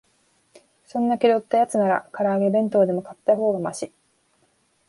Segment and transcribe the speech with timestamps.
[0.87, 3.93] そんな気取ったやつなら、から揚げ弁当でも買ったほうがマシ